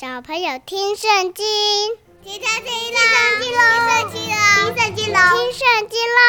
[0.00, 1.45] 小朋友听圣经，
[2.23, 2.99] 听圣经喽，
[3.39, 6.21] 听圣经喽，听圣经喽，听圣经喽。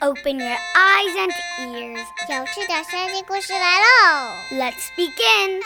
[0.00, 4.32] Open your eyes and ears，有趣的圣经故事来喽！
[4.52, 5.60] Let's begin.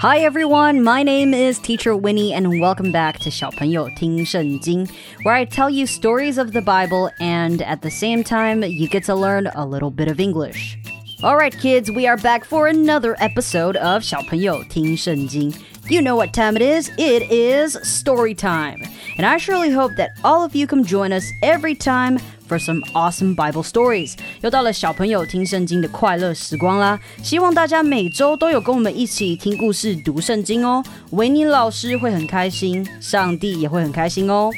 [0.00, 4.86] Hi everyone, my name is Teacher Winnie and welcome back to 小朋友听圣经,
[5.22, 9.04] where I tell you stories of the Bible and at the same time you get
[9.06, 10.76] to learn a little bit of English.
[11.25, 15.53] Alright kids, we are back for another episode of 小朋友听圣经.
[15.89, 16.89] You know what time it is?
[16.97, 18.81] It is story time.
[19.17, 22.81] And I surely hope that all of you come join us every time for some
[22.93, 24.13] awesome Bible stories。
[24.41, 26.99] 又到了小朋友听圣经的快乐时光啦！
[27.21, 30.83] 希望大家每周都有跟我们一起听故事、读圣经哦。
[31.11, 34.49] 维尼老师会很开心，上帝也会很开心哦。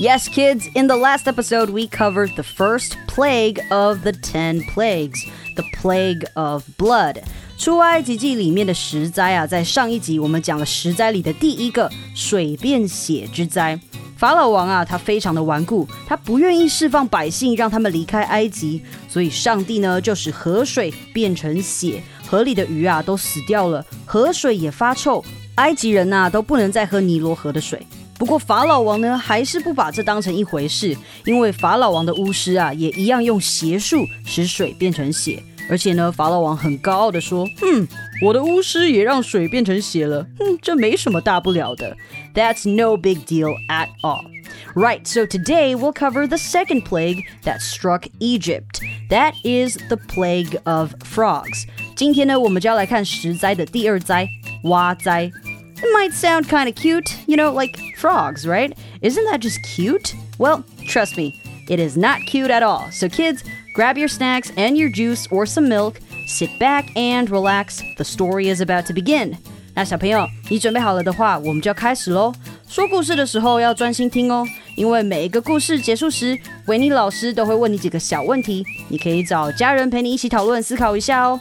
[0.00, 5.22] Yes, kids, in the last episode, we covered the first plague of the ten plagues,
[5.56, 7.18] the plague of blood.
[7.58, 13.78] 出埃及记里面的十灾啊，在上一集我们讲了十灾里的第一个水变血之灾。
[14.16, 25.22] 法老王啊，他非常的顽固，他不愿意释放百姓，让他们离开埃及，所以上帝呢就使河水变成血，河里的鱼啊都死掉了，河水也发臭，
[25.56, 27.86] 埃及人呐都不能再喝尼罗河的水。
[28.20, 37.88] 不过法老王呢还是不把这当成一回事，因为法老王的巫师啊也一样用邪术使水变成血，而且呢法老王很高傲的说，哼。
[38.22, 41.96] 我的巫师也让水变成血了，哼，这没什么大不了的。
[42.34, 44.26] That's no big deal at all.
[44.74, 48.82] Right, so today we'll cover the second plague that struck Egypt.
[49.08, 51.64] That is the plague of frogs.
[51.96, 54.28] 今天呢，我们就要来看十灾的第二灾——
[54.64, 55.30] 蛙灾。
[55.79, 58.73] It might sound kind of cute, you know, like frogs, right?
[59.01, 60.15] Isn't that just cute?
[60.37, 61.33] Well, trust me,
[61.69, 62.89] it is not cute at all.
[62.91, 67.83] So, kids, grab your snacks and your juice or some milk Sit back and relax.
[67.97, 69.37] The story is about to begin.
[69.75, 72.33] 那小朋友，你准备好了的话，我们就要开始喽。
[72.67, 81.39] 说故事的时候要专心听哦，因为每一个故事结束时，维尼老师都会问你几个小问题，你可以找家人陪你一起讨论、思考一下哦。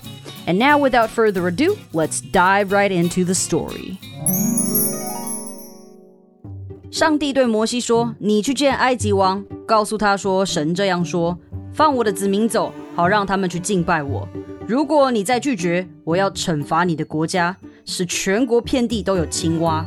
[0.48, 3.98] And now, without further ado, let's dive right into the story.
[6.90, 11.38] 上帝对摩西说：“你去见埃及王，告诉他说，神这样说：
[11.72, 14.28] 放我的子民走，好让他们去敬拜我。”
[14.66, 19.84] 如果你再拒绝，我要惩罚你的国家，使全国遍地都有青蛙。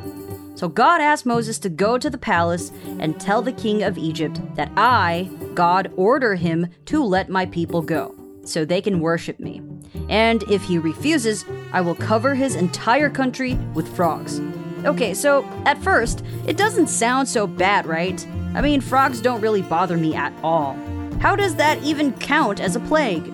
[0.56, 4.40] So God asked Moses to go to the palace and tell the king of Egypt
[4.56, 9.62] that I, God, order him to let my people go, so they can worship me.
[10.09, 14.41] And if he refuses, I will cover his entire country with frogs.
[14.85, 18.27] Okay, so at first, it doesn't sound so bad, right?
[18.55, 20.75] I mean, frogs don't really bother me at all.
[21.21, 23.33] How does that even count as a plague?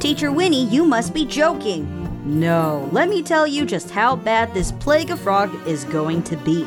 [0.00, 1.92] Teacher Winnie, you must be joking.
[2.26, 6.36] No, let me tell you just how bad this plague of frog is going to
[6.38, 6.66] be.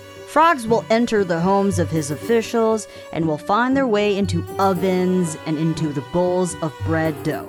[0.30, 5.38] Frogs will enter the homes of his officials and will find their way into ovens
[5.46, 7.48] and into the bowls of bread dough.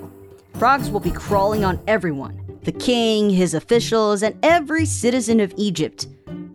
[0.58, 6.08] Frogs will be crawling on everyone the king, his officials, and every citizen of Egypt.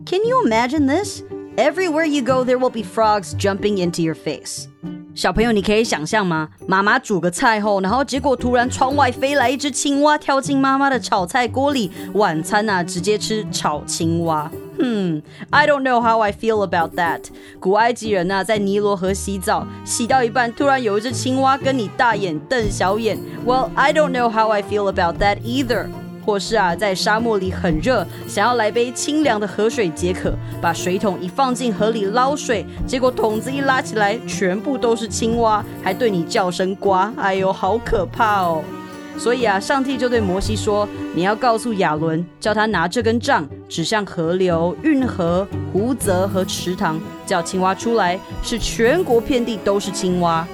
[0.05, 1.23] Can you imagine this?
[1.57, 4.67] Everywhere you go, there will be frogs jumping into your face.
[5.15, 6.49] 小朋友，你可以想象吗？
[6.67, 14.51] 妈妈煮个菜后，然后结果突然窗外飞来一只青蛙，跳进妈妈的炒菜锅里，晚餐呐直接吃炒青蛙。
[14.78, 17.22] Hmm, I don't know how I feel about that.
[17.58, 23.18] 古埃及人呐在尼罗河洗澡，洗到一半，突然有一只青蛙跟你大眼瞪小眼。
[23.44, 25.86] Well, I don't know how I feel about that either.
[26.24, 37.10] 或是啊，在沙漠里很热，想要来杯清凉的河水解渴，把水桶一放进河里捞水，结果桶子一拉起来，全部都是青蛙，还对你叫声呱！
[37.16, 38.62] 哎呦，好可怕哦！
[39.17, 50.47] 所以啊，上帝就对摩西说：“你要告诉亚伦，叫他拿这根杖指向河流、运河、湖泽和池塘，叫青蛙出来，使全国遍地都是青蛙。”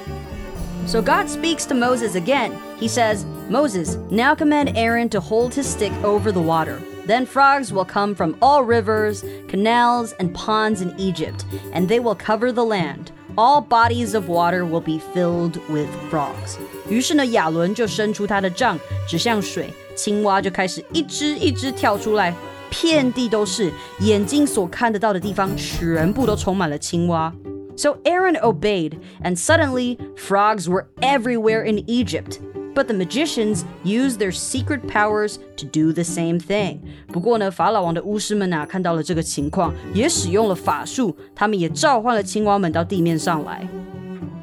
[0.88, 2.52] So God speaks to Moses again.
[2.80, 6.80] He says, Moses, now command Aaron to hold his stick over the water.
[7.06, 12.16] Then frogs will come from all rivers, canals, and ponds in Egypt, and they will
[12.16, 13.12] cover the land.
[13.38, 16.58] All bodies of water will be filled with frogs.
[16.90, 18.78] 于是呢，亚伦就伸出他的杖，
[19.08, 22.34] 指向水，青蛙就开始一只一只跳出来。
[22.70, 27.34] 遍地都是，眼睛所看得到的地方全部都充满了青蛙。
[27.76, 32.40] So Aaron obeyed, and suddenly frogs were everywhere in Egypt.
[32.76, 36.80] But the magicians used their secret powers to do the same thing.
[37.08, 43.68] 不过呢，法老王的巫师们啊，看到了这个情况，也使用了法术，他们也召唤了青蛙们到地面上来。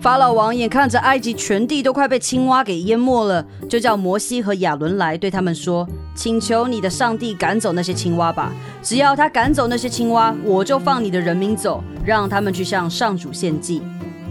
[0.01, 8.53] 法老王眼看着埃及全地都快被青蛙给淹没了，就叫摩西和亚伦来，对他们说：“请求你的上帝赶走那些青蛙吧！
[8.83, 13.83] 只要他赶走那些青蛙，我就放你的人民走，让他们去向上主献祭。”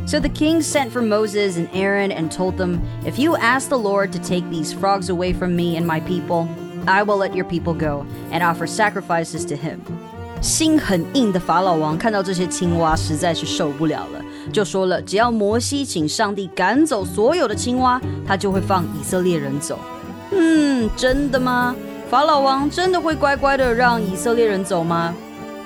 [0.07, 3.77] So the king sent for Moses and Aaron and told them, If you ask the
[3.77, 6.47] Lord to take these frogs away from me and my people,
[6.85, 9.79] I will let your people go and offer sacrifices to him.
[10.41, 14.21] 心很硬的法老王看到这些青蛙，实在是受不了了，
[14.52, 19.78] 就说了：只要摩西请上帝赶走所有的青蛙，他就会放以色列人走。
[20.32, 21.74] 嗯，真的吗？
[22.08, 25.14] 法老王真的会乖乖的让以色列人走吗？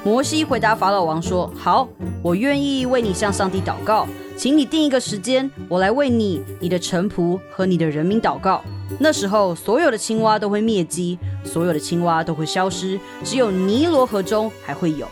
[0.04, 1.88] 摩西回答法老王说：好，
[2.22, 4.06] 我愿意为你向上帝祷告。
[4.36, 8.62] 请你定一个时间，我来为你、你的臣仆和你的人民祷告。
[8.98, 15.06] 那时候，所有的青蛙都会灭迹，所有的青蛙都会消失，只有尼罗河中还会有。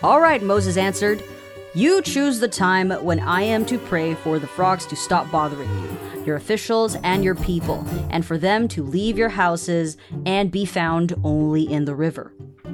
[0.00, 1.18] All right, Moses answered.
[1.73, 5.69] You choose the time when I am to pray for the frogs to stop bothering
[5.69, 9.95] you, your officials and your people, and for them to leave your houses
[10.25, 12.31] and be found only in the river.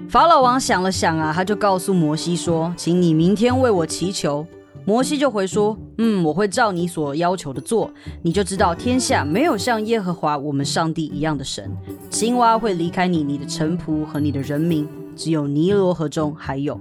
[0.08, 4.46] 法老王想了想啊，他就告诉摩西说：“请你明天为我祈求。”
[4.86, 7.92] 摩西就回说：“嗯，我会照你所要求的做，
[8.22, 11.70] 你就知道天下没有像耶和华我们上帝一样的神。
[12.10, 16.80] 青蛙会离开你、你的臣仆和你的人民，只有尼罗河中还有。”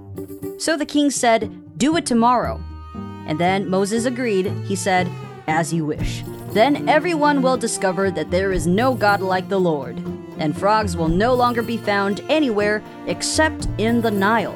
[0.59, 2.59] So the king said, "Do it tomorrow."
[3.29, 4.51] And then Moses agreed.
[4.69, 5.07] He said,
[5.47, 9.97] "As you wish." Then everyone will discover that there is no God like the Lord,
[10.39, 14.53] and frogs will no longer be found anywhere except in the Nile.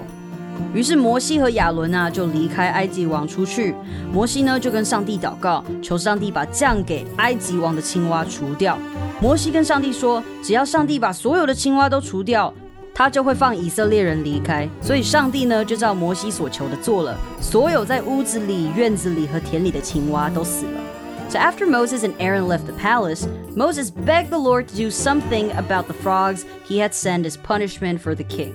[0.75, 3.75] 于是摩西和亚伦啊就离开埃及王出去。
[4.13, 8.79] 摩西呢就跟上帝祷告，求上帝把降给埃及王的青蛙除掉。
[9.21, 12.53] 摩西跟上帝说，只要上帝把所有的青蛙都除掉，
[12.95, 14.69] 他就会放以色列人离开。
[14.81, 20.81] 所以上帝呢就照摩西所求的做了，所有在屋子里、院子里和田里的青蛙都死了。
[21.29, 23.27] So after Moses and Aaron left the palace,
[23.57, 27.99] Moses begged the Lord to do something about the frogs he had sent as punishment
[27.99, 28.55] for the king.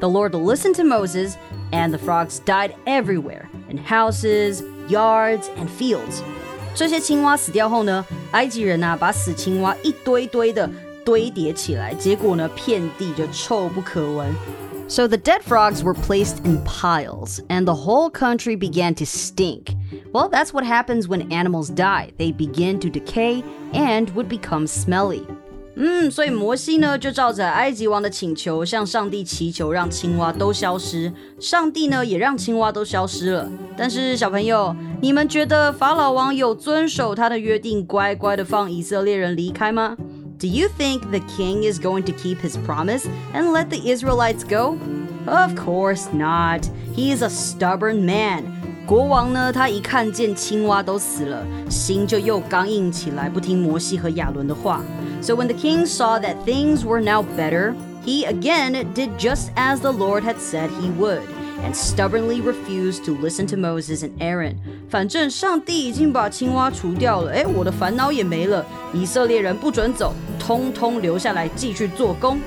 [0.00, 1.36] The Lord listened to Moses,
[1.72, 6.22] and the frogs died everywhere in houses, yards, and fields.
[6.74, 10.68] 这些青蛙死掉后呢，埃及人呐、啊、把死青蛙一堆堆的
[11.04, 14.34] 堆叠起来，结果呢，遍地就臭不可闻。
[14.88, 19.74] So the dead frogs were placed in piles, and the whole country began to stink.
[20.12, 22.10] Well, that's what happens when animals die.
[22.16, 23.42] They begin to decay
[23.72, 25.22] and would become smelly.
[25.74, 31.12] 嗯，所以摩西呢就照着埃及王的请求，向上帝祈求，让青蛙都消失。
[31.38, 33.50] 上帝呢也让青蛙都消失了。
[33.76, 39.96] 但是小朋友，你们觉得法老王有遵守他的约定，乖乖的放以色列人离开吗
[40.40, 44.44] ？Do you think the king is going to keep his promise and let the Israelites
[44.44, 44.78] go?
[45.26, 46.68] Of course not.
[46.94, 48.44] He is a stubborn man.
[48.86, 54.80] 国王呢，他一看见青蛙都死了，心就又刚硬起来，不听摩西和亚伦的话。
[55.20, 57.74] So when the king saw that things were now better,
[58.04, 61.22] he again did just as the Lord had said he would,
[61.62, 64.56] and stubbornly refused to listen to Moses and Aaron.
[64.88, 68.64] 反正上帝已经把青蛙除掉了，哎，我的烦恼也没了。
[68.92, 72.40] 以色列人不准走，通通留下来继续做工。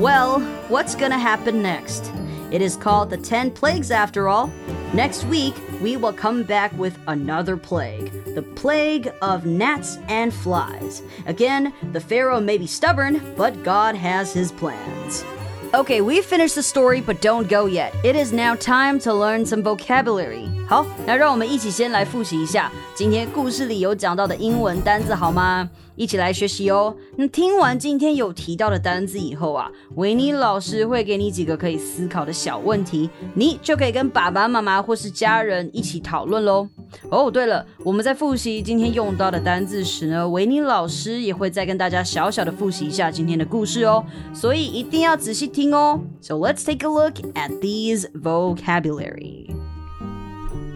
[0.00, 2.04] Well, what's gonna happen next?
[2.50, 4.50] It is called the Ten Plagues after all.
[4.94, 11.02] Next week, we will come back with another plague the plague of gnats and flies.
[11.26, 15.24] Again, the Pharaoh may be stubborn, but God has his plans.
[15.73, 17.93] Okay, we've finished the story, but don't go yet.
[18.05, 20.49] It is now time to learn some vocabulary.
[20.67, 25.69] 好，那让我们一起先来复习一下今天故事里有讲到的英文单字，好吗？
[25.95, 26.93] 一起来学习哦。
[27.15, 36.67] 那听完今天有提到的单字以后啊，维尼老师会给你几个可以思考的小问题，你就可以跟爸爸妈妈或是家人一起讨论喽。
[37.09, 46.01] 哦，对了，我们在复习今天用到的单字时呢，维尼老师也会再跟大家小小的复习一下今天的故事哦，所以一定要仔细听哦。
[46.19, 49.47] So let's take a look at these vocabulary.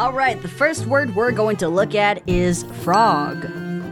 [0.01, 3.45] All right, the first word we're going to look at is frog.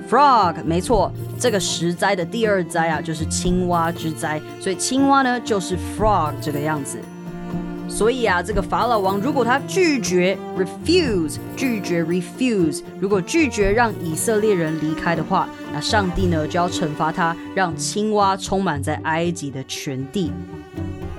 [0.08, 6.98] Frog，没错，这个十灾的第二灾啊，就是青蛙之灾，所以青蛙呢就是 frog 这个样子。
[7.88, 20.32] 所以啊，这个法老王如果他拒绝 refuse 拒绝 refuse，如果拒绝让以色列人离开的话，那上帝呢就要惩罚他，让青蛙充满在埃及的全地。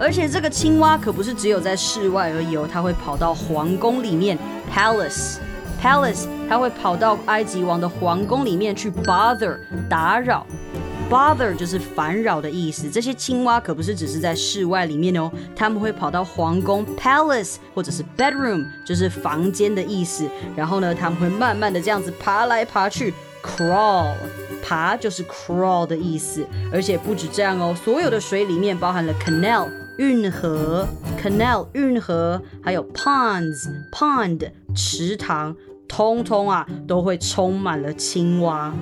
[0.00, 4.38] 而且这个青蛙可不是只有在室外而已哦，它会跑到皇宫里面
[4.75, 9.59] ，palace，palace，它会跑到埃及王的皇宫里面去 bother，
[9.90, 10.47] 打扰。
[11.11, 12.88] bother 就是烦扰的意思。
[12.88, 20.25] 这些青蛙可不是只是在室外里面哦，他们会跑到皇宫 palace 或者是 bedroom，就是房间的意思。
[20.57, 24.14] 然后呢，他们会慢慢的这样子爬来爬去，crawl，
[24.62, 26.47] 爬就是 crawl 的意思。
[26.73, 29.66] 而且不止这样哦，所有的水里面包含了 canal
[30.00, 30.88] 运河
[31.23, 35.54] ，canal 运河，还有 ponds pond 池塘，
[35.87, 38.73] 通通啊都会充满了青蛙。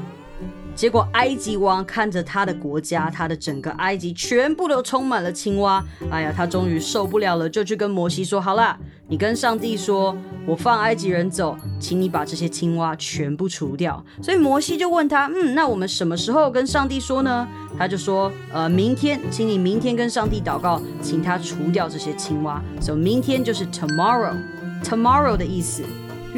[0.78, 5.84] 结果埃及王看着他的国家，他的整个埃及全部都充满了青蛙。
[6.08, 10.16] 哎呀，他终于受不了了，就去跟摩西说：“好啦，你跟上帝说，
[10.46, 22.62] 我放埃及人走，请你把这些青蛙全部除掉。”所以摩西就问他：“嗯，那我们什么时候跟上帝说呢？”他就说：“呃，明天，请你明天跟上帝祷告，请他除掉这些青蛙。
[22.80, 25.82] 所以明天就是 tomorrow，tomorrow 的意思。”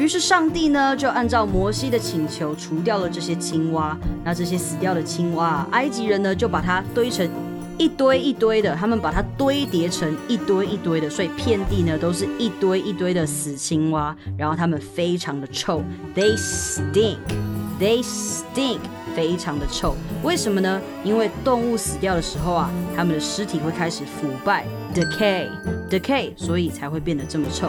[0.01, 3.95] 于是上帝呢，就按照摩西的请求除掉了这些青蛙。
[4.23, 7.29] 那这些死掉的青蛙，埃及人呢就把它堆成
[7.77, 14.15] 一堆一堆的，他们把它堆叠成一堆一堆的，所以遍地呢都是一堆一堆的死青蛙。
[14.35, 15.83] 然后它们非常的臭
[16.15, 18.79] ，They stink，They stink，
[19.15, 19.95] 非常的臭。
[20.23, 20.81] 为什么呢？
[21.03, 24.65] 因为动物死掉的时候啊，它们的尸体会开始腐败。
[24.95, 25.47] decay,
[25.90, 27.68] decay, 所以才会变得这么臭.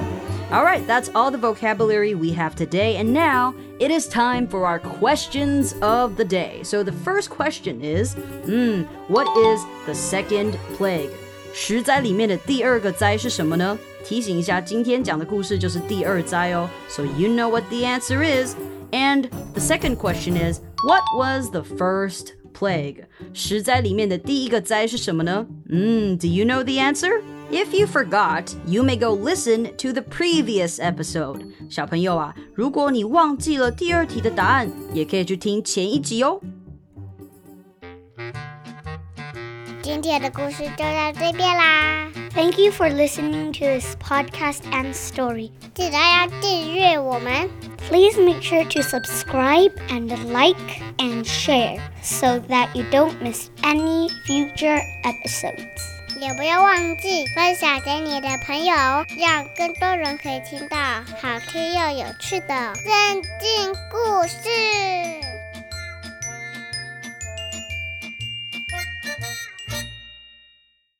[0.51, 4.65] All right, that's all the vocabulary we have today, and now it is time for
[4.65, 6.63] our questions of the day.
[6.63, 11.09] So the first question is, hmm, what is the second plague?
[11.53, 13.77] 十灾里面的第二个灾是什么呢？
[14.05, 16.69] 提醒一下，今天讲的故事就是第二灾哦。
[16.87, 18.55] So you know what the answer is.
[18.91, 23.03] And the second question is, what was the first plague.
[23.33, 25.45] 十灾里面的第一个灾是什么呢？
[25.69, 27.21] 嗯，Do you know the answer?
[27.51, 31.45] If you forgot, you may go listen to the previous episode.
[31.69, 36.41] 小朋友啊，如果你忘记了第二题的答案，也可以去听前一集哦。
[39.81, 42.09] 今天的故事就到这边啦。
[42.33, 45.51] Thank you for listening to this podcast and story.
[45.73, 47.49] 记得要订阅我们。
[47.89, 54.81] Please make sure to subscribe and like and share so that you don't miss any future
[55.03, 55.70] episodes.
[56.22, 58.72] 也不要忘记分享给你的朋友，
[59.18, 60.76] 让更多人可以听到
[61.20, 65.31] 好听又有趣的圣经故事。